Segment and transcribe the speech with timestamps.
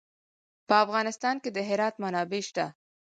[0.67, 2.65] په افغانستان کې د هرات منابع شته.